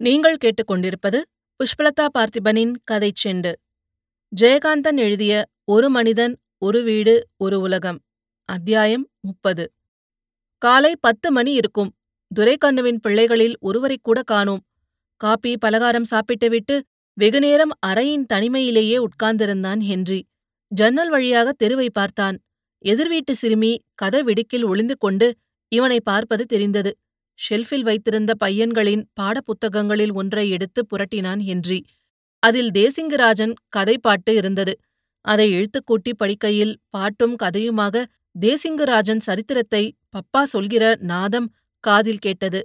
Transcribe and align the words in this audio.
நீங்கள் 0.00 0.36
கேட்டுக்கொண்டிருப்பது 0.44 1.18
புஷ்பலதா 1.60 2.04
பார்த்திபனின் 2.16 2.74
கதை 2.84 3.08
செண்டு. 3.22 3.52
ஜெயகாந்தன் 4.32 4.96
எழுதிய 4.96 5.32
ஒரு 5.64 5.90
மனிதன் 5.90 6.34
ஒரு 6.58 6.82
வீடு 6.82 7.14
ஒரு 7.36 7.56
உலகம் 7.60 7.98
அத்தியாயம் 8.48 9.04
முப்பது. 9.20 9.64
காலை 10.62 10.92
பத்து 11.00 11.32
மணி 11.32 11.52
இருக்கும். 11.52 11.90
துரைக்கண்ணுவின் 12.30 13.00
பிள்ளைகளில் 13.02 13.56
ஒருவரை 13.60 13.98
கூட 14.02 14.22
காணோம். 14.22 14.62
காப்பி 15.20 15.52
பலகாரம் 15.56 16.04
சாப்பிட்டுவிட்டு 16.04 16.76
வெகுநேரம் 17.16 17.74
அறையின் 17.86 18.28
தனிமையிலேயே 18.34 18.96
உட்கார்ந்திருந்தான் 19.06 19.80
ஹென்றி. 19.80 20.20
ஜன்னல் 20.72 21.08
வழியாக 21.08 21.48
தெருவை 21.52 21.90
பார்த்தான். 21.90 22.38
எதிர்வீட்டு 22.84 23.34
சிறுமி 23.34 23.72
கதவிடுக்கில் 24.02 24.64
ஒளிந்து 24.64 24.96
கொண்டு 24.98 25.28
இவனை 25.72 26.00
பார்ப்பது 26.00 26.44
தெரிந்தது. 26.44 26.92
ஷெல்ஃபில் 27.38 27.84
வைத்திருந்த 27.84 28.32
பையன்களின் 28.44 29.02
பாடப்புத்தகங்களில் 29.20 30.12
ஒன்றை 30.12 30.44
எடுத்து 30.50 30.80
புரட்டினான் 30.84 31.42
ஹென்றி. 31.42 31.78
அதில் 32.42 32.70
தேசிங்கராஜன் 32.72 33.54
கதைப்பாட்டு 33.76 34.32
இருந்தது. 34.40 34.74
அதை 35.24 35.46
இழுத்துக்கூட்டி 35.56 36.12
படிக்கையில் 36.22 36.74
பாட்டும் 36.90 37.36
கதையுமாக 37.42 38.04
தேசிங்கராஜன் 38.40 39.22
சரித்திரத்தை 39.28 39.82
பப்பா 40.12 40.42
சொல்கிற 40.44 40.84
நாதம் 41.02 41.48
காதில் 41.84 42.18
கேட்டது. 42.18 42.60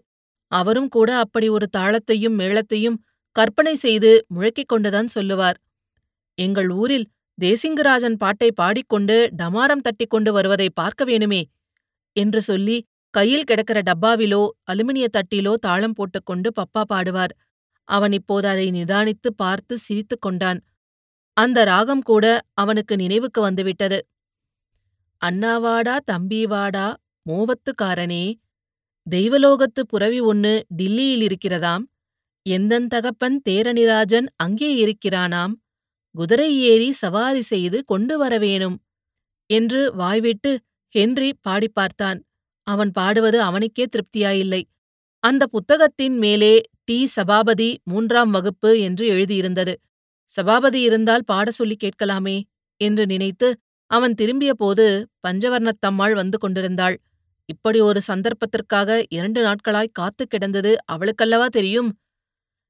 அவரும் 0.51 0.89
கூட 0.89 1.09
அப்படி 1.17 1.47
ஒரு 1.49 1.67
தாளத்தையும் 1.77 2.37
மேளத்தையும் 2.41 2.97
கற்பனை 3.35 3.75
செய்து 3.75 4.11
முழக்கிக் 4.27 4.71
கொண்டுதான் 4.71 5.07
சொல்லுவார். 5.07 5.57
எங்கள் 6.37 6.69
ஊரில் 6.73 7.07
தேசிங்கராஜன் 7.37 8.17
பாட்டை 8.17 8.49
பாடிக்கொண்டு 8.51 9.15
டமாரம் 9.37 9.83
தட்டிக் 9.87 10.09
கொண்டு 10.09 10.31
வருவதை 10.33 10.67
பார்க்க 10.73 11.03
வேணுமே 11.05 11.41
என்று 12.15 12.41
சொல்லி 12.41 12.77
கையில் 13.13 13.43
கிடக்கிற 13.43 13.81
டப்பாவிலோ 13.81 14.41
அலுமினிய 14.71 15.07
தட்டிலோ 15.17 15.53
தாளம் 15.55 15.93
போட்டுக்கொண்டு 15.93 16.49
பப்பா 16.59 16.83
பாடுவார். 16.93 17.33
அவன் 17.87 18.11
இப்போது 18.11 18.47
அதை 18.47 18.71
நிதானித்து 18.71 19.29
பார்த்து 19.35 19.77
சிரித்துக் 19.77 20.21
கொண்டான். 20.21 20.59
அந்த 21.37 21.63
ராகம் 21.63 22.01
கூட 22.01 22.25
அவனுக்கு 22.53 22.95
நினைவுக்கு 22.95 23.41
வந்துவிட்டது. 23.41 23.99
அண்ணாவாடா 25.21 25.95
தம்பிவாடா 26.11 26.87
மோவத்துக்காரனே 27.29 28.25
தெய்வலோகத்து 29.07 29.81
புரவி 29.87 30.19
ஒன்னு 30.21 30.53
டில்லியில் 30.75 31.23
இருக்கிறதாம். 31.27 31.83
எந்தன் 32.45 32.87
தகப்பன் 32.87 33.41
தேரணிராஜன் 33.49 34.27
அங்கே 34.35 34.69
இருக்கிறானாம். 34.85 35.53
குதிரை 36.15 36.49
ஏறி 36.63 36.91
சவாரி 36.91 37.41
செய்து 37.41 37.85
கொண்டு 37.85 38.15
வரவேணும் 38.23 38.77
என்று 39.49 39.81
வாய்விட்டு 39.93 40.51
ஹென்றி 40.95 41.29
பாடிப் 41.41 41.75
பார்த்தான். 41.75 42.19
அவன் 42.67 42.91
பாடுவது 42.91 43.37
அவனுக்கே 43.41 43.85
திருப்தியாயில்லை. 43.85 44.61
அந்த 45.23 45.43
புத்தகத்தின் 45.47 46.17
மேலே 46.17 46.53
டி. 46.85 46.97
சபாபதி 47.07 47.69
மூன்றாம் 47.83 48.31
வகுப்பு 48.31 48.71
என்று 48.79 49.05
எழுதியிருந்தது. 49.07 49.73
சபாபதி 50.29 50.79
இருந்தால் 50.81 51.25
பாட 51.25 51.47
சொல்லி 51.51 51.75
கேட்கலாமே 51.83 52.37
என்று 52.81 53.03
நினைத்து 53.05 53.49
அவன் 53.91 54.13
திரும்பியபோது 54.13 54.85
பஞ்சவர்ணத்தம்மாள் 55.27 56.13
வந்து 56.13 56.37
கொண்டிருந்தாள். 56.37 56.95
இப்படி 57.49 57.79
ஒரு 57.81 57.99
சந்தர்ப்பத்திற்காக 58.07 58.89
இரண்டு 59.09 59.39
நாட்களாய் 59.43 59.89
காத்து 59.91 60.23
கிடந்தது 60.27 60.71
அவளுக்கல்லவா 60.91 61.47
தெரியும்? 61.49 61.89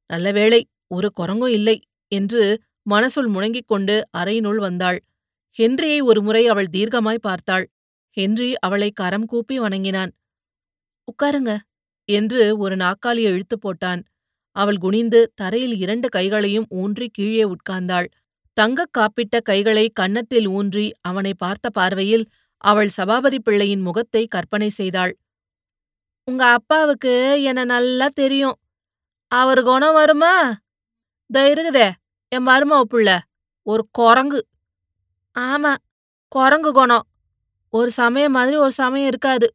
நல்ல 0.10 0.28
வேளை 0.32 0.62
ஒரு 0.88 1.10
குரங்கும் 1.20 1.54
இல்லை 1.54 1.78
என்று 2.12 2.44
மனசுள் 2.90 3.30
முணங்கிக் 3.36 3.68
கொண்டு 3.68 3.96
அறையினுள் 4.18 4.60
வந்தாள். 4.60 5.00
ஹென்ரியை 5.58 6.00
ஒருமுறை 6.02 6.44
அவள் 6.48 6.74
தீர்க்கமாய் 6.74 7.22
பார்த்தாள். 7.22 7.66
ஹென்றி 8.16 8.56
அவளை 8.60 8.92
கரம் 8.92 9.26
கூப்பி 9.26 9.60
வணங்கினான். 9.60 10.12
உட்காருங்க 11.04 11.58
என்று 12.10 12.58
ஒரு 12.58 12.76
நாக்காளியை 12.76 13.32
இழுத்து 13.32 13.58
போட்டான். 13.58 14.04
அவள் 14.56 14.78
குனிந்து 14.78 15.32
தரையில் 15.36 15.78
இரண்டு 15.78 16.10
கைகளையும் 16.10 16.66
ஊன்றி 16.70 17.10
கீழே 17.10 17.44
உட்கார்ந்தாள். 17.44 18.08
தங்கக் 18.58 18.94
காப்பிட்ட 18.98 19.42
கைகளை 19.42 19.90
கன்னத்தில் 19.90 20.48
ஊன்றி 20.48 20.92
அவனை 21.02 21.34
பார்த்த 21.38 21.70
பார்வையில் 21.70 22.26
அவள் 22.58 22.90
சபாபதி 22.90 23.40
பிள்ளையின் 23.40 23.82
முகத்தை 23.82 24.28
கற்பனை 24.28 24.70
செய்தாள். 24.70 25.18
உங்க 26.26 26.46
அப்பாவுக்கு 26.46 27.44
என்ன 27.44 27.64
நல்லா 27.64 28.08
தெரியும். 28.08 28.58
அவர் 29.28 29.64
குணம் 29.64 29.94
வருமா? 29.94 30.56
த 31.30 31.54
இருக்குதே 31.54 31.92
என் 32.28 32.48
மருமவ 32.48 32.82
புள்ள. 32.94 33.20
ஒரு 33.68 33.88
குரங்கு. 33.92 34.48
ஆமா 35.40 35.76
குரங்கு 36.28 36.72
குணம். 36.72 37.08
ஒரு 37.74 37.92
சமயம் 37.92 38.32
மாதிரி 38.32 38.56
ஒரு 38.56 38.72
சமயம் 38.72 39.08
இருக்காது. 39.08 39.48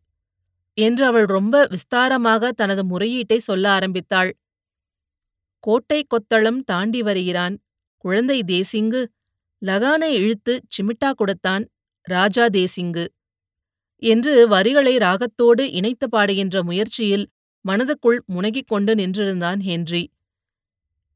என்று 0.79 1.05
அவள் 1.05 1.27
ரொம்ப 1.27 1.57
விஸ்தாரமாக 1.67 2.51
தனது 2.51 2.83
முறையீட்டை 2.85 3.39
சொல்ல 3.39 3.65
ஆரம்பித்தாள். 3.71 4.31
கோட்டை 5.65 6.01
கொத்தளம் 6.07 6.61
தாண்டி 6.65 7.01
வருகிறான். 7.03 7.55
குழந்தை 8.05 8.39
தேசிங்கு 8.47 9.01
லகானை 9.63 10.11
இழுத்து 10.19 10.55
சிமிட்டா 10.75 11.11
கொடுத்தான். 11.13 11.65
ராஜா 12.07 12.45
தேசிங்கு 12.47 13.05
என்று 14.03 14.49
வரிகளை 14.49 14.95
ராகத்தோடு 14.97 15.65
இணைத்து 15.73 16.07
பாடுகின்ற 16.09 16.63
முயற்சியில் 16.63 17.27
மனதுக்குள் 17.65 18.21
முனகிக் 18.27 18.67
கொண்டு 18.67 18.93
நின்றிருந்தான் 18.95 19.61
ஹென்றி. 19.61 20.03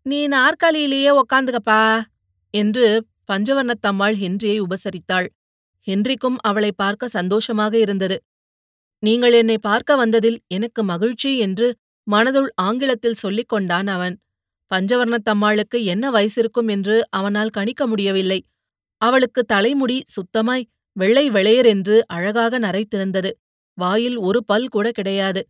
நீ 0.07 0.29
நாற்காலியிலேயே 0.29 1.11
உக்காந்துக்கப்பா 1.21 1.83
என்று 2.55 2.87
பஞ்சவர்ணத்தம்மாள் 3.33 4.17
ஹென்றியை 4.23 4.57
உபசரித்தாள். 4.65 5.29
ஹென்றிக்கும் 5.87 6.39
அவளை 6.41 6.71
பார்க்க 6.73 7.09
சந்தோஷமாக 7.09 7.75
இருந்தது. 7.79 8.17
நீங்கள் 9.03 9.33
என்னை 9.33 9.57
பார்க்க 9.59 9.97
வந்ததில் 9.97 10.39
எனக்கு 10.49 10.83
மகிழ்ச்சி 10.85 11.39
என்று 11.39 11.69
மனதுள் 12.07 12.51
ஆங்கிலத்தில் 12.61 13.15
சொல்லிக் 13.15 13.49
கொண்டான் 13.49 13.87
அவன். 13.87 14.15
பஞ்சவர்ணத்தம்மாளுக்கு 14.71 15.79
என்ன 15.85 16.05
வயசிருக்கும் 16.11 16.69
என்று 16.69 16.97
அவனால் 17.11 17.49
கணிக்க 17.49 17.87
முடியவில்லை. 17.87 18.41
அவளுக்கு 19.01 19.45
தலைமுடி 19.45 19.99
சுத்தமாய் 20.15 20.69
வெள்ளை 20.97 21.31
வெளையர் 21.31 21.67
என்று 21.67 21.97
அழகாக 22.07 22.59
நரைத்திருந்தது. 22.59 23.31
வாயில் 23.79 24.17
ஒரு 24.19 24.41
பல் 24.45 24.69
கூட 24.69 24.87
கிடையாது. 24.91 25.43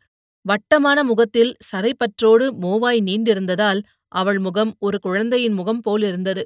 வட்டமான 0.46 0.98
முகத்தில் 1.04 1.52
சதைப்பற்றோடு 1.70 2.46
மோவாய் 2.62 3.00
நீண்டிருந்ததால் 3.00 3.80
அவள் 4.12 4.38
முகம் 4.38 4.72
ஒரு 4.78 4.98
குழந்தையின் 4.98 5.52
முகம் 5.52 5.80
போலிருந்தது. 5.80 6.42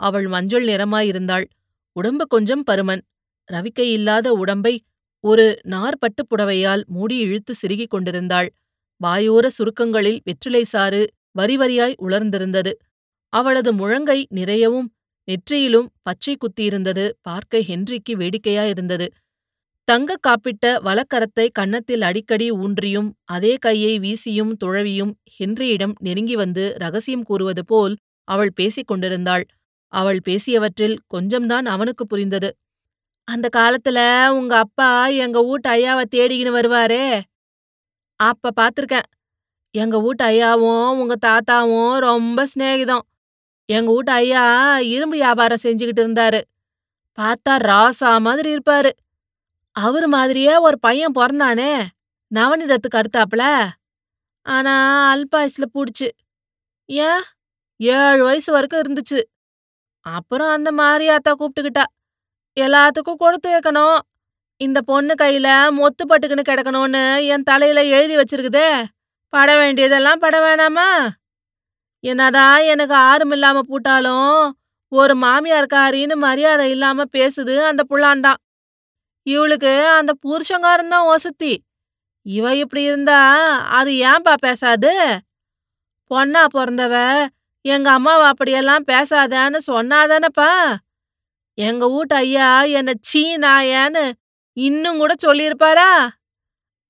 அவள் 0.00 0.26
மஞ்சள் 0.26 0.66
நிறமாயிருந்தாள். 0.66 1.46
உடம்பு 1.96 2.24
கொஞ்சம் 2.26 2.64
பருமன். 2.70 3.02
ரவிக்கை 3.52 3.86
இல்லாத 3.92 4.32
உடம்பை 4.32 4.74
ஒரு 5.24 5.60
நார்பட்டுப் 5.64 6.28
புடவையால் 6.30 6.82
மூடி 6.86 7.16
இழுத்து 7.18 7.54
சிறுகிக் 7.54 7.90
கொண்டிருந்தாள். 7.90 8.48
வாயோர 9.00 9.46
சுருக்கங்களில் 9.48 10.20
வெற்றிலை 10.24 10.64
சாறு 10.64 11.02
வரிவரியாய் 11.38 11.96
உலர்ந்திருந்தது. 12.02 12.72
அவளது 13.32 13.70
முழங்கை 13.72 14.18
நிறையவும் 14.34 14.88
நெற்றியிலும் 15.28 15.88
பச்சை 16.02 16.34
குத்தியிருந்தது. 16.36 17.04
பார்க்க 17.22 17.58
ஹென்றிக்கு 17.60 18.12
வேடிக்கையாயிருந்தது. 18.16 19.06
தங்க 19.88 20.16
காப்பிட்ட 20.26 20.66
வலக்கரத்தை 20.84 21.46
கன்னத்தில் 21.52 22.02
அடிக்கடி 22.02 22.50
ஊன்றியும் 22.52 23.10
அதே 23.24 23.56
கையை 23.56 23.92
வீசியும் 23.98 24.52
துழவியும் 24.64 25.12
ஹென்ரியிடம் 25.38 25.94
நெருங்கி 26.00 26.36
வந்து 26.36 26.74
ரகசியம் 26.78 27.22
கூறுவது 27.22 27.64
போல் 27.64 27.94
அவள் 28.28 28.52
பேசிக் 28.54 28.86
கொண்டிருந்தாள். 28.86 29.44
அவள் 29.92 30.20
பேசியவற்றில் 30.28 30.96
கொஞ்சம்தான் 31.14 31.66
அவனுக்கு 31.66 32.06
புரிந்தது. 32.06 32.48
அந்த 33.28 33.48
காலத்துல 33.56 34.28
உங்க 34.28 34.58
அப்பா 34.58 35.06
எங்க 35.06 35.42
வீட்டு 35.42 35.70
ஐயாவை 35.70 36.04
தேடிக்கின்னு 36.14 36.56
வருவாரே. 36.58 37.20
அப்ப 38.16 38.50
பாத்திருக்கேன். 38.60 39.08
எங்க 39.70 40.00
வீட்டு 40.00 40.24
ஐயாவும் 40.24 41.00
உங்க 41.00 41.14
தாத்தாவும் 41.26 41.96
ரொம்ப 41.96 42.46
சிநேகிதம். 42.46 43.04
எங்க 43.66 43.92
வீட்டு 43.92 44.12
ஐயா 44.12 44.78
இரும்பு 44.78 45.16
வியாபாரம் 45.16 45.58
செஞ்சுக்கிட்டு 45.62 46.02
இருந்தாரு. 46.04 46.40
பார்த்தா 47.18 47.50
ராசா 47.50 48.20
மாதிரி 48.20 48.54
இருப்பாரு. 48.54 48.90
அவரு 49.72 50.08
மாதிரியே 50.08 50.56
ஒரு 50.56 50.78
பையன் 50.78 51.12
பிறந்தானே. 51.12 51.86
நவநீதத்துக்கு 52.34 52.94
அடுத்தாப்புல. 52.94 53.68
ஆனா 54.42 54.74
அல்பாயுஸ்ல 55.14 55.64
பூடிச்சு. 55.74 56.08
ஏன்? 56.86 57.22
ஏழு 57.76 58.24
வயசு 58.24 58.52
வரைக்கும் 58.52 58.80
இருந்துச்சு. 58.80 59.22
அப்புறம் 60.00 60.48
அந்த 60.48 60.70
மாரியாத்தா 60.72 61.34
கூப்பிட்டுக்கிட்டா. 61.34 61.84
எல்லாத்துக்கும் 62.56 63.22
கொடுத்து 63.24 63.48
வைக்கணும். 63.50 63.98
இந்த 64.60 64.78
பொண்ணு 64.80 65.14
கையில 65.22 65.48
மொத்து 65.78 66.04
பட்டுக்குன்னு 66.08 66.48
கிடக்கணும்னு 66.48 67.02
என் 67.32 67.42
தலையில 67.42 67.80
எழுதி 67.96 68.14
வச்சிருக்குதே. 68.16 68.68
பட 69.32 69.48
வேண்டியதெல்லாம் 69.56 70.22
பட 70.24 70.36
வேணாமா? 70.40 70.88
என்னதான் 72.04 72.58
எனக்கு 72.64 72.94
ஆருமில்லாம 73.10 73.32
இல்லாம 73.32 73.62
பூட்டாலும் 73.70 74.54
ஒரு 74.92 75.14
மாமியார்காரின்னு 75.16 76.16
மரியாதை 76.16 76.66
இல்லாம 76.70 77.04
பேசுது 77.12 77.54
அந்த 77.70 77.82
புள்ளாண்டான் 77.90 78.40
இவளுக்கு 79.26 79.72
அந்த 79.98 80.12
புருஷங்காரன் 80.24 80.92
தான் 80.94 81.08
ஒசுத்தி 81.14 81.54
இவ 82.26 82.54
இப்படி 82.54 82.82
இருந்தா 82.82 83.18
அது 83.78 83.90
ஏன்பா 84.10 84.34
பேசாது? 84.46 84.92
பொண்ணா 86.10 86.42
பிறந்தவ 86.56 86.94
எங்க 87.64 87.88
அம்மாவை 87.90 88.26
அப்படியெல்லாம் 88.26 88.84
பேசாதேன்னு 88.92 89.60
சொன்னாதானப்பா? 89.72 90.50
எங்க 91.58 91.84
வீட்டு 91.88 92.14
ஐயா 92.16 92.48
என்ன 92.78 92.90
சீ 93.02 93.22
நாயன்னு 93.36 94.02
இன்னும் 94.56 94.98
கூட 94.98 95.12
சொல்லியிருப்பாரா? 95.22 95.90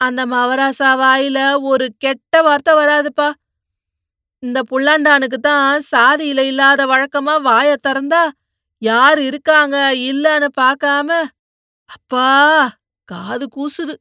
அந்த 0.00 0.20
மவராசா 0.26 0.90
வாயில 1.02 1.38
ஒரு 1.62 1.86
கெட்ட 1.98 2.42
வார்த்தை 2.42 2.72
வராதுப்பா. 2.74 3.28
இந்த 4.42 4.58
புல்லாண்டானுக்கு 4.70 5.38
தான் 5.42 5.82
சாதியில 5.92 6.40
இல்லாத 6.44 6.80
வழக்கமா 6.86 7.34
வாய 7.42 7.70
திறந்தா 7.86 8.22
யார் 8.82 9.20
இருக்காங்க 9.20 9.76
இல்லன்னு 10.08 10.48
பார்க்காம 10.60 11.10
அப்பா 11.90 12.26
காது 13.08 13.46
கூசுது 13.56 13.94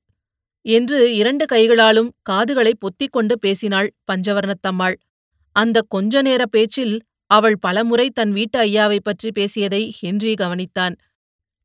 என்று 0.66 1.00
இரண்டு 1.14 1.46
கைகளாலும் 1.46 2.12
காதுகளை 2.24 2.74
பொத்திக் 2.80 3.14
கொண்டு 3.14 3.36
பேசினாள் 3.40 3.90
பஞ்சவர்ணத்தம்மாள். 4.12 4.96
அந்த 5.56 5.78
கொஞ்ச 5.90 6.22
நேர 6.22 6.44
பேச்சில் 6.48 6.96
அவள் 7.32 7.58
பலமுறை 7.60 8.10
தன் 8.10 8.32
வீட்டு 8.32 8.60
ஐயாவைப் 8.60 9.04
பற்றி 9.04 9.32
பேசியதை 9.32 9.92
ஹென்றி 10.00 10.34
கவனித்தான். 10.34 10.96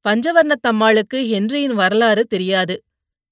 பஞ்சவர்ணத்தம்மாளுக்கு 0.05 1.19
ஹென்ரியின் 1.33 1.75
வரலாறு 1.75 2.27
தெரியாது. 2.27 2.75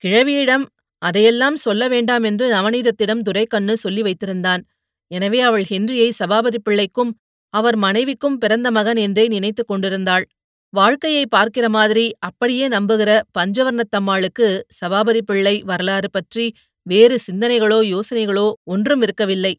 கிழவியிடம் 0.04 0.66
அதையெல்லாம் 1.02 1.56
சொல்ல 1.56 1.88
வேண்டாம் 1.88 2.22
என்று 2.22 2.46
நவநீதத்திடம் 2.52 3.22
துரைக்கண்ணு 3.22 3.76
சொல்லி 3.76 4.02
வைத்திருந்தான். 4.02 4.62
எனவே 5.10 5.40
அவள் 5.40 5.64
ஹென்ரியை 5.70 6.08
சபாபதி 6.10 6.58
பிள்ளைக்கும் 6.58 7.12
அவர் 7.54 7.76
மனைவிக்கும் 7.76 8.38
பிறந்த 8.38 8.70
மகன் 8.70 8.96
என்றே 8.96 9.28
நினைத்துக் 9.28 9.68
கொண்டிருந்தாள். 9.68 10.24
வாழ்க்கையை 10.72 11.26
பார்க்கிற 11.26 11.68
மாதிரி 11.68 12.12
அப்படியே 12.18 12.68
நம்புகிற 12.68 13.10
பஞ்சவர்ணத்தம்மாளுக்கு 13.38 14.48
சபாபதி 14.70 15.22
பிள்ளை 15.22 15.62
வரலாறு 15.62 16.10
பற்றி 16.10 16.44
வேறு 16.86 17.18
சிந்தனைகளோ 17.26 17.78
யோசனைகளோ 17.94 18.52
ஒன்றும் 18.64 19.02
இருக்கவில்லை. 19.02 19.54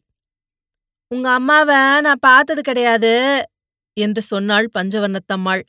உங்க 1.10 1.28
அம்மாவ 1.30 1.70
நான் 2.06 2.20
பார்த்தது 2.20 2.60
கிடையாது 2.62 3.14
என்று 3.96 4.20
சொன்னாள் 4.22 4.66
பஞ்சவர்ணத்தம்மாள். 4.74 5.62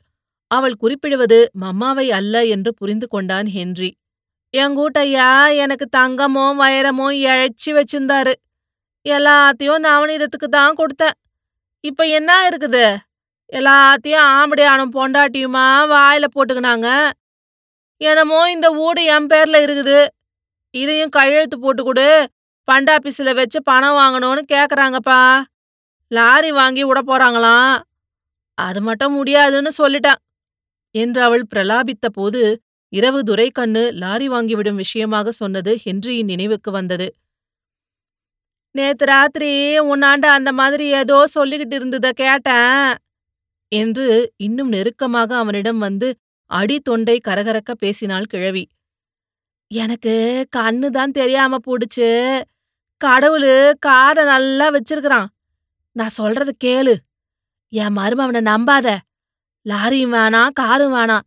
அவள் 0.50 0.74
குறிப்பிடுவது 0.74 1.38
மம்மாவை 1.62 2.04
அல்ல 2.18 2.44
என்று 2.44 2.70
புரிந்து 2.74 3.06
கொண்டான் 3.08 3.48
ஹென்றி. 3.56 3.90
எங்கூட்டையா 4.54 5.28
எனக்கு 5.64 5.86
தங்கமோ 5.96 6.44
வைரமோ 6.60 7.06
இழைச்சி 7.22 7.70
வச்சிருந்தாரு. 7.78 8.34
எல்லாத்தையும் 9.06 9.84
நவநீதத்துக்கு 9.86 10.48
தான் 10.50 10.78
கொடுத்தேன். 10.80 11.16
இப்ப 11.84 12.06
என்ன 12.18 12.30
இருக்குது? 12.50 12.84
எல்லாத்தையும் 13.52 14.26
ஆம்படியானும் 14.36 14.94
பொண்டாட்டியுமா 14.98 15.66
வாயில 15.94 16.28
போட்டுக்கினாங்க? 16.34 16.88
என்னமோ 18.00 18.40
இந்த 18.50 18.70
வீடு 18.70 19.04
என் 19.16 19.30
பேர்ல 19.32 19.56
இருக்குது. 19.66 19.98
இதையும் 20.74 21.14
கையெழுத்து 21.18 21.58
போட்டு 21.58 21.84
கொடு. 21.84 22.08
பண்டாபீஸில் 22.68 23.34
வச்சு 23.34 23.58
பணம் 23.62 23.96
வாங்கணும்னு 23.96 24.42
கேக்குறாங்கப்பா. 24.54 25.20
லாரி 26.10 26.50
வாங்கி 26.50 26.84
விட 26.84 27.00
போறாங்களாம். 27.00 27.74
அது 28.58 28.80
மட்டும் 28.80 29.12
முடியாதுன்னு 29.12 29.70
சொல்லிட்டான். 29.78 30.20
என்று 30.94 31.22
அவள் 31.22 31.44
பிரலாபித்த 31.54 32.06
போது 32.08 32.42
இரவு 32.92 33.20
துரைக்கண்ணு 33.22 33.82
லாரி 33.92 34.28
வாங்கிவிடும் 34.28 34.74
விஷயமாக 34.74 35.30
சொன்னது 35.30 35.72
ஹென்ரியின் 35.84 36.24
நினைவுக்கு 36.24 36.70
வந்தது. 36.70 37.06
நேத்து 38.74 39.04
ராத்திரி 39.04 39.78
உன்னாண்ட 39.78 40.26
அந்த 40.28 40.52
மாதிரி 40.52 40.84
ஏதோ 40.90 41.26
சொல்லிக்கிட்டு 41.34 41.76
இருந்தத 41.78 42.10
கேட்டேன். 42.10 42.84
என்று 43.72 44.06
இன்னும் 44.36 44.68
நெருக்கமாக 44.68 45.36
அவனிடம் 45.36 45.78
வந்து 45.78 46.08
அடி 46.50 46.80
தொண்டை 46.80 47.20
கரகரக்க 47.28 47.72
பேசினாள் 47.74 48.24
கிழவி. 48.24 48.64
எனக்கு 49.70 50.14
கண்ணு 50.56 50.88
தான் 50.90 51.10
தெரியாம 51.10 51.58
போடுச்சு. 51.66 52.08
கடவுளு 53.04 53.72
காதை 53.78 54.24
நல்லா 54.24 54.70
வச்சிருக்கிறான். 54.70 55.26
நான் 55.92 56.08
சொல்றது 56.08 56.56
கேளு. 56.64 56.94
என் 57.68 57.96
மருமவனை 57.96 58.40
நம்பாத. 58.40 58.96
லாரியும் 59.68 60.14
வேணாம் 60.14 60.52
காரும் 60.52 60.92
வேணாம். 60.92 61.20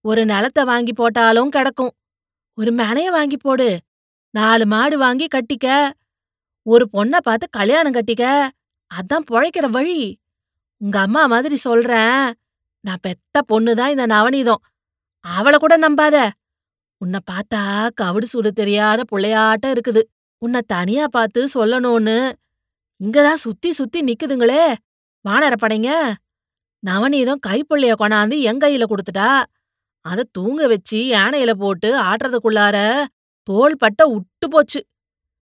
ஒரு 0.00 0.24
நிலத்தை 0.24 0.64
வாங்கி 0.64 0.92
போட்டாலும் 0.92 1.48
கிடக்கும். 1.48 1.90
ஒரு 2.54 2.72
மனைய 2.72 3.06
வாங்கி 3.06 3.36
போடு. 3.36 3.78
நாலு 4.30 4.66
மாடு 4.66 4.98
வாங்கி 4.98 5.26
கட்டிக்க. 5.26 5.90
ஒரு 6.62 6.88
பொண்ணை 6.92 7.16
பார்த்து 7.16 7.48
கல்யாணம் 7.50 7.94
கட்டிக்க. 7.94 8.48
அதான் 8.94 9.24
பொழைக்கிற 9.30 9.70
வழி. 9.70 10.16
உங்க 10.76 11.00
அம்மா 11.00 11.26
மாதிரி 11.26 11.56
சொல்றேன். 11.56 12.32
நான் 12.80 13.02
பெத்த 13.02 13.42
பொண்ணுதான் 13.48 13.88
இந்த 13.88 14.06
நவநீதம். 14.06 14.62
அவளை 15.20 15.58
கூட 15.58 15.78
நம்பாத. 15.78 16.30
உன்னை 16.96 17.20
பார்த்தா 17.30 17.88
கவுடு 18.00 18.22
சூடு 18.22 18.52
தெரியாத 18.52 19.02
புள்ளையாட்டம் 19.12 19.66
இருக்குது. 19.66 20.00
உன்னை 20.42 20.60
தனியா 20.68 21.04
பார்த்து 21.10 21.40
சொல்லணும்னு. 21.54 22.18
இங்கதான் 23.00 23.42
சுத்தி 23.44 23.70
சுத்தி 23.72 24.00
நிக்குதுங்களே. 24.02 24.64
வானரப்படைங்க 25.24 25.90
நவநீதம் 26.82 27.42
கைப்புள்ளைய 27.48 27.94
கொண்டாந்து 27.98 28.36
என் 28.42 28.62
கையில 28.64 28.84
கொடுத்துட்டா. 28.88 29.30
அத 30.04 30.26
தூங்க 30.32 30.60
வச்சு 30.66 30.98
யானையில 31.12 31.52
போட்டு 31.54 31.90
ஆட்டுறதுக்குள்ளார 32.02 32.76
தோள் 33.48 33.76
பட்ட 33.78 34.02
உட்டு 34.16 34.46
போச்சு. 34.50 34.80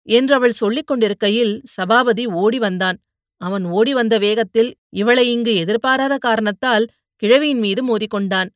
என்றவள் 0.07 0.55
சொல்லிக் 0.55 0.87
கொண்டிருக்கையில் 0.87 1.53
சபாபதி 1.67 2.25
ஓடி 2.41 2.59
வந்தான். 2.59 2.97
அவன் 3.41 3.65
ஓடி 3.71 3.93
வந்த 3.93 4.15
வேகத்தில் 4.17 4.71
இவளை 4.93 5.25
இங்கு 5.31 5.53
எதிர்பாராத 5.55 6.15
காரணத்தால் 6.19 6.85
கிழவியின் 7.21 7.59
மீது 7.59 7.81
மோதிக்கொண்டான். 7.85 8.49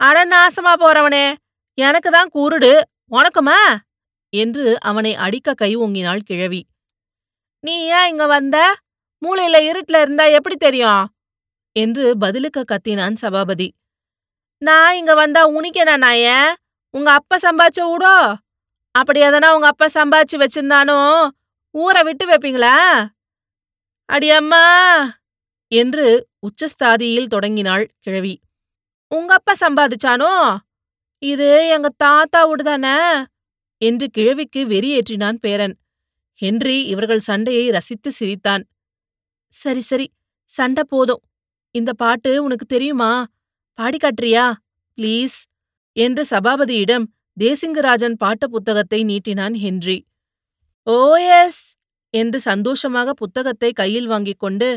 அட 0.00 0.18
நாசமா 0.26 0.74
போறவனே! 0.82 1.26
எனக்கு 1.78 2.10
தான் 2.10 2.32
கூருடு. 2.34 2.72
உனக்குமா? 3.10 3.58
என்று 4.32 4.80
அவனை 4.80 5.14
அடிக்க 5.14 5.54
கை 5.54 5.76
ஓங்கினாள் 5.76 6.18
கிழவி. 6.18 6.66
நீ 7.60 7.86
ஏன் 7.86 8.08
இங்க 8.08 8.26
வந்த? 8.26 8.74
மூளையில 9.22 9.56
இருட்டுல 9.70 10.00
இருந்தா 10.00 10.24
எப்படி 10.24 10.56
தெரியும்? 10.56 11.06
என்று 11.72 12.18
பதிலுக்கு 12.18 12.64
கத்தினான் 12.72 13.12
சபாபதி. 13.12 13.74
நான் 14.58 14.94
இங்க 14.94 15.14
வந்தா 15.14 15.48
உனிக்கேனா 15.48 16.12
என்ன 16.12 16.56
உங்க 16.90 17.12
அப்பா 17.12 17.36
சம்பாதிச்ச 17.36 17.80
ஊடோ 17.82 18.36
அப்படி 18.90 19.20
எதனா 19.22 19.54
உங்க 19.54 19.66
அப்பா 19.66 19.86
சம்பாதிச்சு 19.94 20.36
வச்சிருந்தானோ 20.36 21.28
ஊரை 21.70 22.02
விட்டு 22.02 22.26
வைப்பீங்களா? 22.26 22.76
அடியம்மா 24.12 24.64
என்று 25.68 26.28
உச்சஸ்தாதியில் 26.46 27.26
தொடங்கினாள் 27.26 27.90
கிழவி. 27.98 28.40
உங்க 29.08 29.34
அப்பா 29.34 29.54
சம்பாதிச்சானோ? 29.60 30.58
இது 31.18 31.68
எங்க 31.68 31.88
தாத்தா 31.96 32.44
தானே? 32.62 33.26
என்று 33.82 34.06
கிழவிக்கு 34.10 34.60
வெறியேற்றினான் 34.66 35.38
பேரன். 35.44 35.74
ஹென்றி 36.38 36.76
இவர்கள் 36.84 37.20
சண்டையை 37.20 37.70
ரசித்து 37.70 38.10
சிரித்தான். 38.10 38.64
சரி 39.52 39.80
சரி 39.80 40.06
சண்டை 40.50 40.84
போதும். 40.88 41.22
இந்த 41.74 41.90
பாட்டு 41.92 42.30
உனக்கு 42.42 42.66
தெரியுமா? 42.66 43.10
பாடி 43.78 43.96
ப்ளீஸ். 44.98 45.38
என்று 45.96 46.22
சபாபதியிடம் 46.30 47.04
தேசிங்கராஜன் 47.40 48.16
பாட்ட 48.24 48.44
புத்தகத்தை 48.50 49.00
நீட்டினான் 49.04 49.54
ஹென்றி. 49.54 49.98
ஓ 50.86 51.16
எஸ். 51.16 51.62
என்று 52.14 52.38
சந்தோஷமாக 52.40 53.12
புத்தகத்தை 53.12 53.70
கையில் 53.72 54.06
வாங்கிக் 54.06 54.38
கொண்டு 54.38 54.68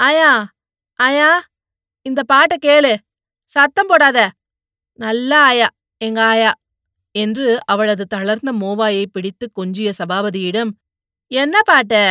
ஆயா 0.00 0.30
ஆயா 0.98 1.30
இந்த 2.06 2.20
பாட்டை 2.22 2.56
கேளு. 2.62 2.94
சத்தம் 3.50 3.86
போடாத. 3.86 4.18
நல்ல 4.98 5.30
ஆயா 5.40 5.68
எங்க 6.00 6.20
ஆயா. 6.24 6.52
என்று 7.16 7.48
அவளது 7.64 8.04
தளர்ந்த 8.06 8.50
மோவாயை 8.52 9.04
பிடித்து 9.12 9.46
கொஞ்சிய 9.58 9.90
சபாபதியிடம் 9.98 10.70
என்ன 11.30 11.56
பாட்டு? 11.64 12.02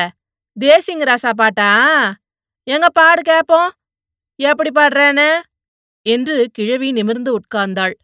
தேசிங்க 0.57 1.03
ராசா 1.03 1.31
பாட்டா? 1.35 1.69
எங்க 2.67 2.88
பாடு 2.89 3.21
கேப்போம்? 3.21 3.69
எப்படி 4.39 4.71
பாடுறேன்னு? 4.75 5.29
என்று 6.05 6.35
கிழவி 6.51 6.89
நிமிர்ந்து 6.91 7.31
உட்கார்ந்தாள். 7.39 7.95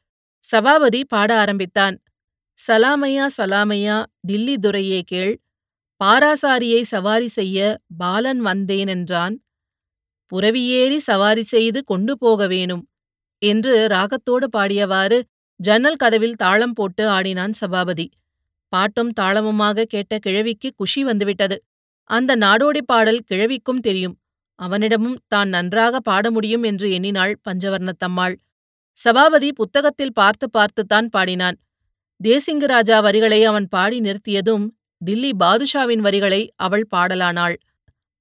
சபாபதி 0.43 1.01
பாட 1.05 1.29
ஆரம்பித்தான். 1.35 1.95
சலாமையா 2.57 3.25
சலாமையா 3.37 3.97
டில்லி 4.27 4.55
துரையே 4.57 5.01
கேள். 5.01 5.33
பாராசாரியை 6.01 6.81
சவாரி 6.83 7.27
செய்ய 7.27 7.59
பாலன் 7.97 8.41
வந்தேன் 8.41 8.87
என்றான். 8.87 9.35
புறவியேறி 10.31 10.97
சவாரி 10.97 11.43
செய்து 11.43 11.79
கொண்டு 11.83 12.13
போக 12.17 12.47
வேணும் 12.47 12.83
என்று 13.41 13.73
ராகத்தோடு 13.87 14.47
பாடியவாறு 14.57 15.17
ஜன்னல் 15.61 15.95
கதவில் 15.95 16.33
தாளம் 16.33 16.73
போட்டு 16.73 17.09
ஆடினான் 17.09 17.51
சபாபதி. 17.51 18.05
பாட்டும் 18.69 19.11
தாளமுமாக 19.19 19.83
கேட்ட 19.83 20.19
கிழவிக்கு 20.19 20.69
குஷி 20.75 21.03
வந்துவிட்டது. 21.03 21.57
அந்த 22.03 22.35
நாடோடி 22.35 22.81
பாடல் 22.81 23.21
கிழவிக்கும் 23.31 23.79
தெரியும். 23.79 24.15
அவனிடமும் 24.59 25.17
தான் 25.27 25.49
நன்றாக 25.49 25.99
பாட 25.99 26.31
முடியும் 26.31 26.63
என்று 26.63 26.91
எண்ணினாள் 26.91 27.33
பஞ்சவர்ணத்தம்மாள். 27.49 28.35
சபாபதி 28.93 29.49
புத்தகத்தில் 29.51 30.13
பார்த்து 30.13 30.49
பார்த்துத்தான் 30.49 31.09
பாடினான். 31.09 31.57
தேசிங்கு 32.23 32.65
ராஜா 32.65 32.99
வரிகளை 32.99 33.43
அவன் 33.43 33.67
பாடி 33.67 33.99
நிறுத்தியதும் 33.99 34.65
டில்லி 34.97 35.31
பாதுஷாவின் 35.33 35.99
வரிகளை 35.99 36.41
அவள் 36.55 36.87
பாடலானாள். 36.95 37.55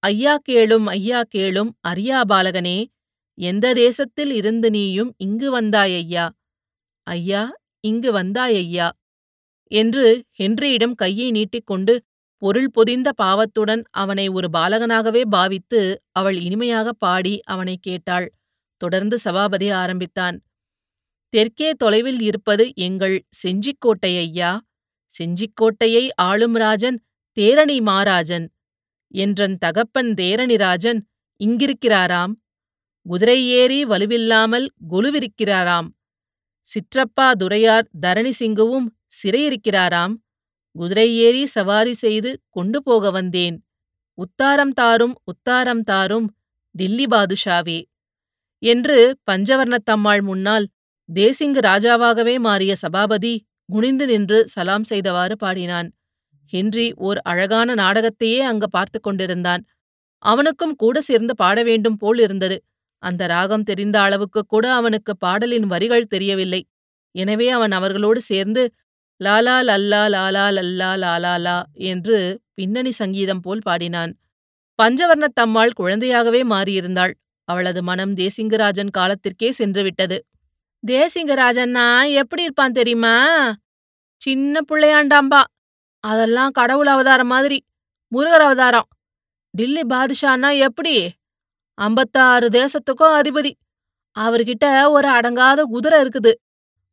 ஐயா 0.03 0.35
கேளும் 0.49 0.87
ஐயா 0.87 1.21
கேளும் 1.35 1.71
அரியா 1.89 2.21
பாலகனே 2.29 2.79
எந்த 3.39 3.67
தேசத்தில் 3.75 4.33
இருந்து 4.33 4.71
நீயும் 4.71 5.11
இங்கு 5.17 5.51
வந்தாய் 5.51 5.95
ஐயா? 5.95 6.25
ஐயா 7.07 7.43
இங்கு 7.85 8.11
வந்தாயையா 8.13 8.89
என்று 9.73 10.07
ஹென்ரியிடம் 10.41 10.95
கையை 10.95 11.29
நீட்டிக்கொண்டு 11.31 11.95
பொருள் 12.43 12.71
பொதிந்த 12.71 13.09
பாவத்துடன் 13.13 13.83
அவனை 13.93 14.27
ஒரு 14.29 14.49
பாலகனாகவே 14.51 15.23
பாவித்து 15.31 15.81
அவள் 16.13 16.39
இனிமையாகப் 16.41 17.01
பாடி 17.01 17.35
அவனை 17.45 17.75
கேட்டாள். 17.79 18.27
தொடர்ந்து 18.81 19.17
சபாபதி 19.19 19.69
ஆரம்பித்தான். 19.81 20.37
தெற்கே 21.33 21.69
தொலைவில் 21.75 22.21
இருப்பது 22.21 22.65
எங்கள் 22.79 23.17
செஞ்சிக்கோட்டை 23.43 24.13
ஐயா! 24.19 24.51
செஞ்சிக்கோட்டையை 25.11 26.05
ஆளும் 26.21 26.57
ராஜன் 26.57 26.99
தேரணி 27.37 27.79
மாராஜன்! 27.81 28.47
என்றன் 29.15 29.57
தகப்பன் 29.59 30.11
தேரணிராஜன் 30.15 31.01
இங்கிருக்கிறாராம்! 31.41 32.35
குதிரை 33.07 33.39
ஏறி 33.59 33.81
வலுவில்லாமல் 33.85 34.67
கொலுவிருக்கிறாராம்! 34.91 35.89
சிற்றப்பா 36.71 37.33
துரையார் 37.33 37.87
தரணி 38.07 38.33
சிங்குவும் 38.39 38.89
சிறையிருக்கிறாராம். 39.19 40.15
குதிரை 40.77 41.17
ஏறி 41.17 41.47
சவாரி 41.47 41.95
செய்து 41.95 42.31
கொண்டு 42.49 42.83
போக 42.83 43.11
வந்தேன். 43.11 43.57
உத்தாரம் 44.19 44.73
தாரும் 44.73 45.15
உத்தாரம் 45.25 45.83
தாரும் 45.83 46.27
டில்லி 46.75 47.07
பாதுஷாவே. 47.11 47.79
என்று 48.63 48.99
பஞ்சவர்ணத்தம்மாள் 49.31 50.23
முன்னால் 50.23 50.67
தேசிங்கு 51.09 51.61
ராஜாவாகவே 51.61 52.39
மாறிய 52.39 52.73
சபாபதி 52.75 53.35
குனிந்து 53.69 54.07
நின்று 54.07 54.39
சலாம் 54.47 54.85
செய்தவாறு 54.85 55.37
பாடினான். 55.37 55.89
ஹென்றி 56.53 56.87
ஓர் 56.99 57.19
அழகான 57.23 57.75
நாடகத்தையே 57.75 58.41
அங்கு 58.41 58.69
பார்த்து 58.71 59.01
கொண்டிருந்தான். 59.01 59.63
அவனுக்கும் 60.23 60.77
கூட 60.77 61.01
சேர்ந்து 61.01 61.35
பாட 61.37 61.59
வேண்டும் 61.63 61.97
போல் 61.97 62.19
இருந்தது. 62.19 62.57
அந்த 63.03 63.27
ராகம் 63.27 63.63
தெரிந்த 63.63 63.97
அளவுக்கு 64.01 64.41
கூட 64.47 64.67
அவனுக்கு 64.73 65.17
பாடலின் 65.17 65.67
வரிகள் 65.67 66.07
தெரியவில்லை. 66.07 66.63
எனவே 67.15 67.51
அவன் 67.51 67.73
அவர்களோடு 67.73 68.21
சேர்ந்து 68.21 68.63
லாலா 69.21 69.57
லல்லா 69.69 70.03
லாலா 70.15 70.45
லல்லா 70.57 70.91
லாலா 70.95 71.35
லா 71.37 71.57
என்று 71.75 72.19
பின்னணி 72.55 72.91
சங்கீதம் 72.91 73.41
போல் 73.41 73.65
பாடினான். 73.65 74.13
பஞ்சவர்ணத்தம்மாள் 74.79 75.79
குழந்தையாகவே 75.81 76.43
மாறியிருந்தாள். 76.45 77.13
அவளது 77.49 77.81
மனம் 77.83 78.15
தேசிங்கராஜன் 78.15 78.93
காலத்திற்கே 78.99 79.51
சென்றுவிட்டது. 79.59 80.19
தேசிங்கராஜன்னா 80.87 81.87
எப்படி 82.13 82.43
இருப்பான் 82.43 82.73
தெரியுமா? 82.73 83.15
சின்ன 84.21 84.61
பிள்ளையாண்டாம்பா. 84.61 85.43
அதெல்லாம் 86.05 86.51
கடவுள் 86.51 86.87
அவதாரம் 86.87 87.27
மாதிரி 87.27 87.59
முருகர் 88.13 88.45
அவதாரம். 88.47 88.89
டில்லி 89.55 89.83
பாதுஷான்னா 89.85 90.51
எப்படி? 90.59 90.95
ஐம்பத்தாறு 91.81 92.49
தேசத்துக்கும் 92.49 93.15
அதிபதி. 93.21 93.53
அவர்கிட்ட 94.17 94.91
ஒரு 94.91 95.09
அடங்காத 95.09 95.63
குதிரை 95.63 96.03
இருக்குது. 96.03 96.33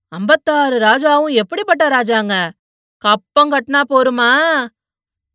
ஐம்பத்தாறு 0.08 0.80
ராஜாவும் 0.80 1.34
எப்படிப்பட்ட 1.34 1.90
ராஜாங்க? 1.90 2.50
கப்பம் 2.98 3.52
கட்டினா 3.52 3.82
போருமா? 3.90 4.32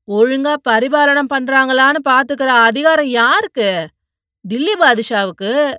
ஒழுங்கா 0.09 0.55
பரிபாலனம் 0.69 1.33
பண்றாங்களான்னு 1.35 2.01
பாத்துக்கிற 2.09 2.47
அதிகாரம் 2.47 3.07
யாருக்கு? 3.07 3.89
டில்லி 4.41 4.75
பாதுஷாவுக்கு. 4.75 5.75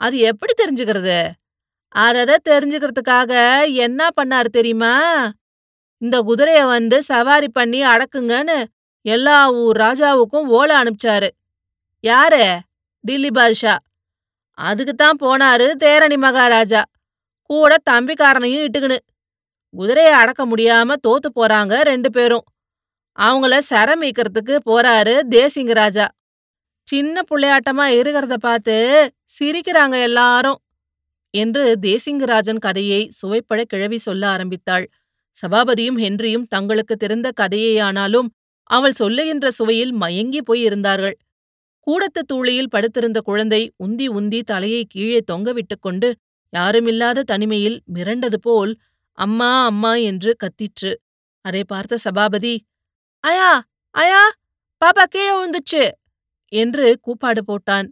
அது 0.00 0.18
எப்படி 0.18 0.52
தெரிஞ்சுக்கிறது? 0.62 1.30
அதத 1.94 2.38
தெரிஞ்சுக்கிறதுக்காக 2.48 3.32
என்ன 3.74 4.08
பண்ணாரு 4.22 4.44
தெரியுமா? 4.44 4.94
இந்த 5.98 6.22
குதிரைய 6.22 6.66
வந்து 6.66 7.02
சவாரி 7.02 7.48
பண்ணி 7.48 7.82
அடக்குங்கன்னு 7.82 8.64
எல்லா 9.02 9.52
ஊர் 9.52 9.76
ராஜாவுக்கும் 9.76 10.46
ஓலை 10.58 10.76
அனுப்பிச்சாரு. 10.76 11.28
யாரு? 12.00 12.60
டில்லி 13.04 13.30
பாதுஷா. 13.30 13.74
அதுக்குத்தான் 14.58 15.18
போனாரு 15.20 15.66
தேரணி 15.78 16.16
மகாராஜா. 16.16 16.82
கூட 17.50 17.76
தம்பிக்காரனையும் 17.90 18.64
இட்டுக்குனு. 18.66 18.98
குதிரைய 19.74 20.10
அடக்க 20.12 20.46
முடியாம 20.46 20.94
தோத்து 21.08 21.28
போறாங்க 21.34 21.80
ரெண்டு 21.82 22.10
பேரும். 22.10 22.44
அவங்கள 23.18 23.54
சரமீக்கிறதுக்கு 23.70 24.54
போறாரு 24.70 25.14
தேசிங்க 25.30 25.72
ராஜா. 25.72 26.06
சின்ன 26.88 27.22
புள்ளையாட்டமா 27.30 27.86
இருக்கிறத 27.98 28.34
பார்த்து 28.36 28.76
சிரிக்கிறாங்க 29.36 30.02
எல்லாரும். 30.02 30.58
என்று 31.34 31.78
தேசிங்கராஜன் 31.82 32.58
கதையை 32.58 33.08
சுவைப்பட 33.10 33.64
கிழவி 33.64 33.98
சொல்ல 33.98 34.28
ஆரம்பித்தாள். 34.28 34.86
சபாபதியும் 35.36 35.98
ஹென்ரியும் 35.98 36.48
தங்களுக்கு 36.48 36.96
தெரிந்த 36.96 37.28
கதையேயானாலும் 37.40 38.28
அவள் 38.70 38.92
சொல்லுகின்ற 38.92 39.50
சுவையில் 39.58 39.92
மயங்கி 39.92 40.40
போயிருந்தார்கள் 40.50 41.16
கூடத்துத் 41.86 42.28
தூளியில் 42.32 42.70
படுத்திருந்த 42.70 43.18
குழந்தை 43.20 43.62
உந்தி 43.78 44.06
உந்தி 44.10 44.40
தலையை 44.42 44.82
கீழே 44.84 45.20
தொங்கவிட்டுக் 45.32 45.82
கொண்டு 45.82 46.08
யாருமில்லாத 46.52 47.24
தனிமையில் 47.24 47.78
மிரண்டது 47.94 48.38
போல் 48.40 48.72
அம்மா 49.18 49.64
அம்மா 49.66 49.92
என்று 50.02 50.30
கத்திற்று. 50.44 50.92
அதை 51.44 51.62
பார்த்த 51.64 51.96
சபாபதி! 51.96 52.54
அயா 53.24 53.50
அயா 53.94 54.22
பாப்பா 54.82 55.04
கீழே 55.04 55.32
விழுந்துச்சு! 55.34 55.82
என்று 56.52 56.86
கூப்பாடு 57.00 57.42
போட்டான். 57.46 57.88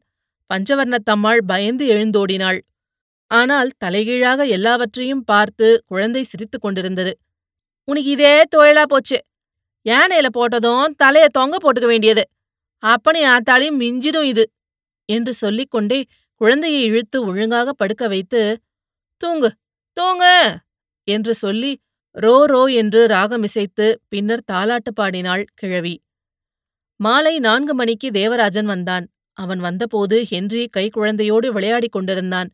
பஞ்சவர்ணத்தம்மாள் 0.50 1.42
பயந்து 1.46 1.84
எழுந்தோடினாள். 1.86 2.60
ஆனால் 3.30 3.70
தலைகீழாக 3.78 4.46
எல்லாவற்றையும் 4.48 5.24
பார்த்து 5.24 5.68
குழந்தை 5.86 6.22
சிரித்துக் 6.22 6.64
கொண்டிருந்தது. 6.64 7.12
உனக்கு 7.88 8.10
இதே 8.10 8.34
தொழிலா 8.56 8.84
போச்சு. 8.84 9.18
யானையில 9.86 10.28
போட்டதும் 10.34 10.94
தலைய 11.04 11.26
தொங்க 11.32 11.56
போட்டுக்க 11.62 11.88
வேண்டியது. 11.88 12.24
அப்பனை 12.82 13.22
ஆத்தாளையும் 13.34 13.80
மிஞ்சிடும் 13.80 14.22
இது 14.22 14.44
என்று 15.08 15.32
சொல்லிக் 15.34 15.70
கொண்டே 15.70 16.00
குழந்தையை 16.40 16.82
இழுத்து 16.82 17.18
ஒழுங்காக 17.26 17.72
படுக்க 17.72 18.08
வைத்து 18.08 18.40
தூங்கு 19.20 19.50
தூங்கு 19.96 20.36
என்று 21.08 21.34
சொல்லி 21.34 21.72
ரோ 22.14 22.44
ரோ 22.44 22.62
என்று 22.66 23.00
ராகமிசைத்து 23.06 23.86
பின்னர் 24.08 24.42
தாலாட்டு 24.52 24.90
பாடினாள் 24.94 25.44
கிழவி. 25.54 25.94
மாலை 27.00 27.38
நான்கு 27.38 27.74
மணிக்கு 27.74 28.10
தேவராஜன் 28.10 28.66
வந்தான். 28.66 29.04
அவன் 29.38 29.60
வந்தபோது 29.60 30.16
ஹென்றி 30.24 30.62
கைக்குழந்தையோடு 30.76 31.46
விளையாடிக் 31.46 31.92
கொண்டிருந்தான். 31.92 32.48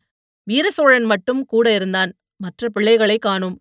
வீரசோழன் 0.47 1.05
மட்டும் 1.05 1.41
கூட 1.45 1.65
இருந்தான். 1.73 2.11
மற்ற 2.35 2.69
பிள்ளைகளை 2.69 3.17
காணும். 3.17 3.57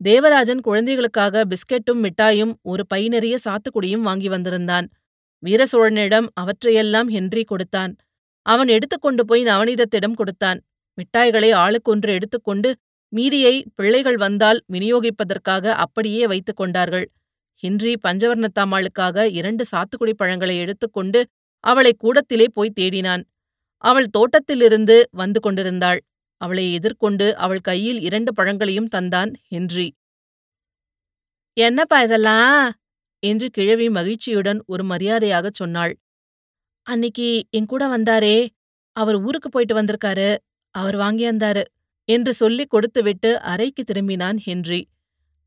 தேவராஜன் 0.00 0.60
குழந்தைகளுக்காக 0.60 1.42
பிஸ்கெட்டும் 1.44 2.00
மிட்டாயும் 2.00 2.52
ஒரு 2.62 2.86
பை 2.86 3.02
நிறைய 3.08 3.36
சாத்துக்குடியும் 3.44 4.06
வாங்கி 4.08 4.28
வந்திருந்தான். 4.28 4.86
வீரசோழனிடம் 5.46 6.26
அவற்றையெல்லாம் 6.34 7.08
ஹென்றி 7.08 7.44
கொடுத்தான். 7.44 7.96
அவன் 8.42 8.68
எடுத்துக்கொண்டு 8.68 9.24
போய் 9.24 9.44
நவநீதத்திடம் 9.44 10.14
கொடுத்தான். 10.14 10.60
மிட்டாய்களை 10.98 11.50
ஆளுக்கொன்று 11.54 12.08
எடுத்துக்கொண்டு 12.08 12.76
மீதியை 13.08 13.66
பிள்ளைகள் 13.74 14.16
வந்தால் 14.16 14.64
விநியோகிப்பதற்காக 14.72 15.66
அப்படியே 15.66 16.26
வைத்துக் 16.26 16.56
கொண்டார்கள். 16.56 17.10
ஹென்றி 17.54 17.92
பஞ்சவர்ணத்தாமாளுக்காக 18.08 19.24
இரண்டு 19.30 19.64
சாத்துக்குடி 19.72 20.12
பழங்களை 20.16 20.58
எடுத்துக்கொண்டு 20.58 21.26
அவளை 21.64 21.92
கூடத்திலே 21.98 22.46
போய் 22.52 22.76
தேடினான். 22.80 23.22
அவள் 23.76 24.06
தோட்டத்திலிருந்து 24.06 25.08
வந்து 25.10 25.40
கொண்டிருந்தாள். 25.40 26.00
அவளை 26.40 26.72
எதிர்கொண்டு 26.72 27.36
அவள் 27.36 27.60
கையில் 27.60 28.00
இரண்டு 28.00 28.34
பழங்களையும் 28.34 28.88
தந்தான் 28.94 29.32
ஹென்றி. 29.48 29.88
என்னப்பா 31.56 32.02
இதெல்லாம்? 32.02 32.79
என்று 33.20 33.50
கிழவி 33.50 33.90
மகிழ்ச்சியுடன் 33.90 34.62
ஒரு 34.66 34.84
மரியாதையாகச் 34.84 35.54
சொன்னாள். 35.54 35.98
அன்னிக்கு 36.90 37.42
என் 37.50 37.66
கூட 37.66 37.98
வந்தாரே. 37.98 38.48
அவர் 38.92 39.14
ஊருக்கு 39.14 39.48
போயிட்டு 39.48 39.82
வந்திருக்காரு. 39.82 40.36
அவர் 40.70 40.96
வாங்கியந்தாரு 40.96 41.62
என்று 42.04 42.34
சொல்லிக் 42.34 42.70
கொடுத்துவிட்டு 42.70 43.40
அறைக்கு 43.40 43.84
திரும்பினான் 43.84 44.38
ஹென்றி. 44.38 44.88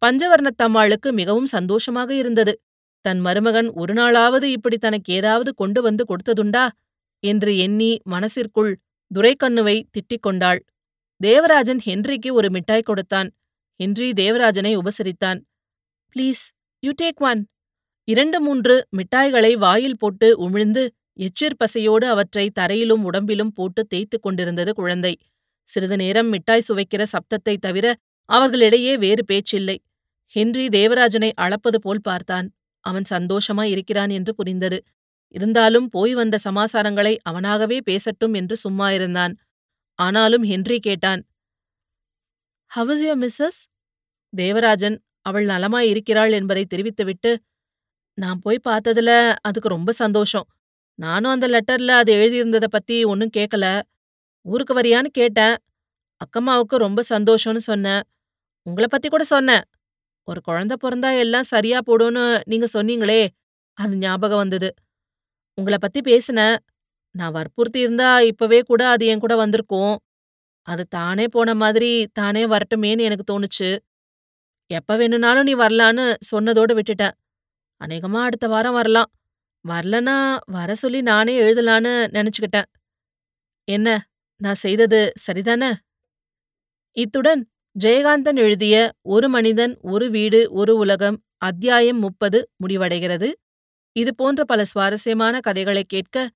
பஞ்சவர்ணத்தம்மாளுக்கு 0.05 1.11
மிகவும் 1.11 1.45
சந்தோஷமாக 1.45 2.13
இருந்தது. 2.13 2.61
தன் 3.01 3.19
மருமகன் 3.19 3.69
ஒரு 3.71 3.93
நாளாவது 3.93 4.43
இப்படி 4.43 4.77
தனக்கு 4.77 5.13
ஏதாவது 5.13 5.55
கொண்டு 5.55 5.81
வந்து 5.81 6.05
கொடுத்ததுண்டா? 6.09 6.67
என்று 7.19 7.57
எண்ணி 7.57 7.99
மனசிற்குள் 8.09 8.73
துரைக்கண்ணுவை 9.15 9.83
திட்டிக் 9.91 10.21
கொண்டாள். 10.21 10.65
தேவராஜன் 11.17 11.81
ஹென்றிக்கு 11.85 12.31
ஒரு 12.31 12.49
மிட்டாய் 12.49 12.81
கொடுத்தான். 12.81 13.29
ஹென்றி 13.79 14.11
தேவராஜனை 14.11 14.77
உபசரித்தான். 14.77 15.39
ப்ளீஸ் 16.15 16.43
யூ 16.79 16.91
டேக் 17.01 17.21
ஒன் 17.21 17.47
இரண்டு 18.07 18.37
மூன்று 18.39 18.75
மிட்டாய்களை 18.97 19.51
வாயில் 19.55 19.99
போட்டு 19.99 20.27
உமிழ்ந்து 20.45 20.83
எச்சிற் 21.19 21.59
பசையோடு 21.59 22.05
அவற்றை 22.05 22.45
தரையிலும் 22.49 23.03
உடம்பிலும் 23.03 23.53
போட்டு 23.53 23.81
தேய்த்துக் 23.87 24.23
கொண்டிருந்தது 24.23 24.71
குழந்தை. 24.73 25.13
சிறிது 25.69 25.97
நேரம் 25.97 26.29
மிட்டாய் 26.29 26.65
சுவைக்கிற 26.67 27.03
சப்தத்தை 27.11 27.55
தவிர 27.57 27.85
அவர்களிடையே 28.29 28.93
வேறு 28.97 29.23
பேச்சில்லை. 29.31 29.77
ஹென்றி 30.35 30.65
தேவராஜனை 30.69 31.29
அளப்பது 31.41 31.75
போல் 31.75 32.01
பார்த்தான். 32.01 32.47
அவன் 32.85 33.05
சந்தோஷமாய் 33.05 33.71
இருக்கிறான் 33.71 34.09
என்று 34.09 34.31
புரிந்தது. 34.35 34.79
இருந்தாலும் 35.35 35.87
போய் 35.89 36.13
வந்த 36.13 36.35
சமாசாரங்களை 36.43 37.13
அவனாகவே 37.29 37.77
பேசட்டும் 37.85 38.33
என்று 38.33 38.55
சும்மா 38.55 38.87
இருந்தான். 38.91 39.33
ஆனாலும் 39.99 40.43
ஹென்றி 40.43 40.77
கேட்டான் 40.79 41.21
ஹவஸ் 42.71 43.03
யோ 43.05 43.13
மிஸ்ஸஸ் 43.15 43.59
தேவராஜன் 44.33 44.97
அவள் 45.21 45.45
நலமாய் 45.45 45.89
இருக்கிறாள் 45.89 46.31
என்பதை 46.31 46.63
தெரிவித்துவிட்டு 46.65 47.31
நான் 48.17 48.39
போய் 48.39 48.59
பார்த்ததுல 48.69 49.35
அதுக்கு 49.41 49.69
ரொம்ப 49.69 49.91
சந்தோஷம். 49.91 50.47
நானும் 50.99 51.31
அந்த 51.31 51.47
லெட்டர்ல 51.47 51.87
அது 51.87 52.11
எழுதியிருந்தத 52.13 52.65
பத்தி 52.69 53.03
ஒன்னும் 53.03 53.33
கேட்கல 53.37 53.81
ஊருக்கு 54.45 54.73
வரியான்னு 54.79 55.09
கேட்டேன். 55.11 55.55
அக்கம்மாவுக்கு 56.21 56.75
ரொம்ப 56.75 57.03
சந்தோஷம்னு 57.09 57.63
சொன்னேன். 57.69 58.01
உங்கள 58.69 58.85
பத்தி 58.87 59.09
கூட 59.09 59.23
சொன்னேன். 59.23 59.63
ஒரு 60.27 60.41
குழந்தை 60.41 60.77
பிறந்தா 60.83 61.19
எல்லாம் 61.19 61.43
சரியா 61.43 61.79
போடும்னு 61.87 62.41
நீங்க 62.45 62.67
சொன்னீங்களே 62.73 63.27
அது 63.77 63.97
ஞாபகம் 63.97 64.37
வந்தது. 64.37 64.73
உங்கள 65.61 65.75
பத்தி 65.77 66.01
பேசினேன். 66.01 66.57
நான் 67.15 67.31
வற்புறுத்தி 67.31 67.79
இருந்தா 67.79 68.21
இப்பவே 68.21 68.61
கூட 68.61 68.87
அது 68.87 69.05
என் 69.05 69.19
கூட 69.19 69.35
வந்திருக்கும். 69.35 69.95
அது 70.67 70.87
தானே 70.87 71.25
போன 71.27 71.53
மாதிரி 71.53 72.07
தானே 72.13 72.45
வரட்டுமேன்னு 72.45 73.01
எனக்கு 73.01 73.25
தோணுச்சு. 73.31 73.77
எப்ப 74.69 74.95
வேணும்னாலும் 74.97 75.43
நீ 75.43 75.55
வரலான்னு 75.55 76.05
சொன்னதோடு 76.35 76.73
விட்டுட்டேன். 76.79 77.11
அநேகமா 77.83 78.19
அடுத்த 78.27 78.45
வாரம் 78.47 78.75
வரலாம் 78.77 79.09
வரலன்னா 79.65 80.15
வர 80.51 80.69
சொல்லி 80.75 80.99
நானே 81.01 81.33
எழுதலான்னு 81.43 81.93
நினைச்சுக்கிட்டேன். 82.15 82.67
என்ன, 83.67 83.87
நான் 84.41 84.59
செய்தது 84.63 84.99
சரிதானே? 85.25 85.69
இத்துடன் 86.97 87.41
ஜெயகாந்தன் 87.75 88.39
எழுதிய 88.45 88.75
ஒரு 89.13 89.27
மனிதன் 89.29 89.73
ஒரு 89.93 90.07
வீடு 90.09 90.41
ஒரு 90.51 90.73
உலகம் 90.75 91.17
அத்தியாயம் 91.37 91.99
முப்பது 91.99 92.39
முடிவடைகிறது. 92.63 93.29
இது 93.95 94.11
போன்ற 94.15 94.41
பல 94.43 94.61
சுவாரஸ்யமான 94.63 95.39
கதைகளை 95.39 95.83
கேட்க 95.85 96.27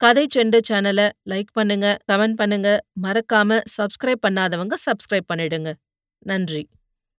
கதை 0.00 0.24
செண்டு 0.34 0.58
சேனல 0.68 1.00
லைக் 1.30 1.52
பண்ணுங்க, 1.52 1.86
கமெண்ட் 2.10 2.38
பண்ணுங்க, 2.40 2.68
மறக்காம 3.04 3.60
சப்ஸ்கிரைப் 3.76 4.24
பண்ணாதவங்க 4.26 4.74
சப்ஸ்கிரைப் 4.86 5.30
பண்ணிடுங்க. 5.32 5.70
நன்றி. 6.22 6.62